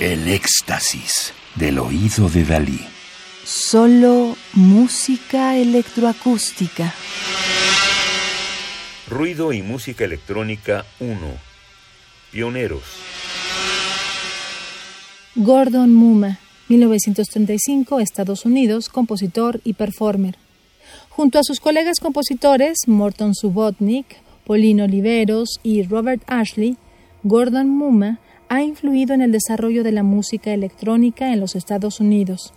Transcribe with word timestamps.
El 0.00 0.28
éxtasis 0.28 1.34
del 1.56 1.80
oído 1.80 2.30
de 2.30 2.44
Dalí. 2.44 2.78
Solo 3.42 4.36
música 4.54 5.56
electroacústica. 5.56 6.94
Ruido 9.08 9.52
y 9.52 9.60
música 9.62 10.04
electrónica 10.04 10.84
1. 11.00 11.16
Pioneros. 12.30 12.84
Gordon 15.34 15.92
Muma, 15.92 16.38
1935, 16.68 17.98
Estados 17.98 18.44
Unidos, 18.44 18.90
compositor 18.90 19.60
y 19.64 19.72
performer. 19.72 20.38
Junto 21.08 21.40
a 21.40 21.42
sus 21.42 21.58
colegas 21.58 21.98
compositores 21.98 22.86
Morton 22.86 23.34
Subotnick, 23.34 24.22
Paulino 24.46 24.84
Oliveros 24.84 25.58
y 25.64 25.82
Robert 25.82 26.22
Ashley, 26.28 26.76
Gordon 27.24 27.68
Muma 27.68 28.20
ha 28.48 28.62
influido 28.62 29.14
en 29.14 29.22
el 29.22 29.32
desarrollo 29.32 29.84
de 29.84 29.92
la 29.92 30.02
música 30.02 30.52
electrónica 30.52 31.32
en 31.32 31.40
los 31.40 31.54
Estados 31.54 32.00
Unidos. 32.00 32.52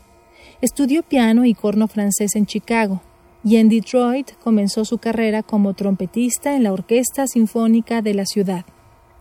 Estudió 0.62 1.04
piano 1.04 1.46
y 1.46 1.54
corno 1.54 1.88
francés 1.88 2.36
en 2.36 2.46
Chicago 2.46 3.02
y 3.44 3.58
en 3.58 3.70
Detroit 3.70 4.32
comenzó 4.44 4.86
su 4.86 5.00
carrera 5.00 5.44
como 5.44 5.74
trompetista 5.74 6.56
en 6.56 6.64
la 6.64 6.74
Orquesta 6.74 7.28
Sinfónica 7.28 8.02
de 8.02 8.14
la 8.14 8.26
ciudad. 8.26 8.66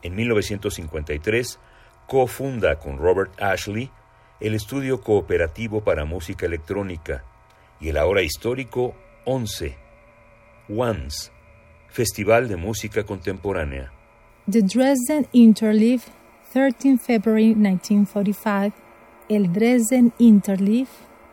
En 0.03 0.15
1953 0.15 1.59
cofunda 2.07 2.79
con 2.79 2.99
Robert 2.99 3.33
Ashley 3.41 3.91
el 4.41 4.55
estudio 4.55 5.01
cooperativo 5.01 5.83
para 5.83 6.05
música 6.05 6.47
electrónica 6.47 7.25
y 7.81 7.89
el 7.89 7.97
ahora 7.97 8.23
histórico 8.23 8.95
11, 9.25 9.77
Once, 10.69 11.31
Festival 11.89 12.49
de 12.49 12.57
Música 12.57 13.05
Contemporánea. 13.05 13.93
The 14.51 14.63
Dresden 14.63 15.27
Interleaf 15.33 16.09
13 16.53 16.99
February 16.99 17.55
1945, 17.55 18.77
el 19.29 19.53
Dresden 19.53 20.13
Interleaf, 20.19 20.89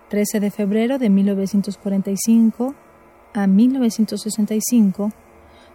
13 0.10 0.40
de 0.40 0.52
febrero 0.52 1.00
de 1.00 1.10
1945 1.10 2.76
a 3.34 3.48
1965, 3.48 5.12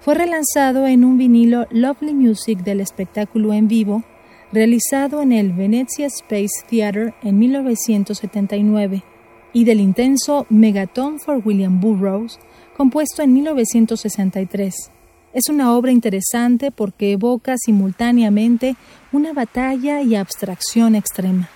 fue 0.01 0.15
relanzado 0.15 0.87
en 0.87 1.05
un 1.05 1.19
vinilo 1.19 1.67
Lovely 1.71 2.15
Music 2.15 2.61
del 2.61 2.81
espectáculo 2.81 3.53
en 3.53 3.67
vivo 3.67 4.05
realizado 4.53 5.23
en 5.23 5.33
el 5.33 5.53
Venezia 5.53 6.07
Space 6.07 6.65
Theater 6.69 7.13
en 7.23 7.39
1979 7.41 9.03
y 9.53 9.65
del 9.65 9.81
intenso 9.81 10.47
Megaton 10.51 11.19
for 11.19 11.43
William 11.45 11.81
Burroughs, 11.81 12.39
compuesto 12.77 13.23
en 13.23 13.33
1963. 13.35 15.02
Es 15.33 15.49
una 15.49 15.75
obra 15.75 15.93
interesante 15.93 16.71
porque 16.71 17.13
evoca 17.13 17.55
simultáneamente 17.57 18.77
una 19.13 19.33
batalla 19.33 20.03
y 20.03 20.15
abstracción 20.15 20.95
extrema. 20.95 21.49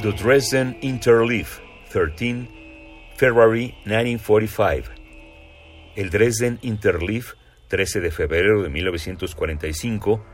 The 0.00 0.12
Dresden 0.12 0.78
Interleaf, 0.80 1.58
13 1.90 2.48
February 3.16 3.74
1945. 3.84 4.92
El 5.96 6.10
Dresden 6.10 6.60
Interleaf, 6.62 7.34
13 7.66 7.98
de 7.98 8.12
febrero 8.12 8.62
de 8.62 8.68
1945, 8.68 10.24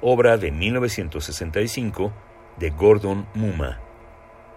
obra 0.00 0.36
de 0.36 0.52
1965 0.52 2.12
de 2.60 2.70
Gordon 2.70 3.26
Muma. 3.34 3.80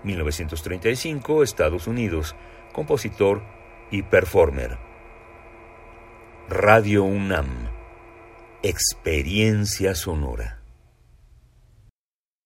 1935, 0.04 1.42
Estados 1.42 1.88
Unidos, 1.88 2.36
compositor 2.74 3.42
y 3.90 4.04
performer. 4.04 4.78
Radio 6.48 7.06
UNAM. 7.06 7.70
Experiencia 8.62 9.96
sonora. 9.96 10.62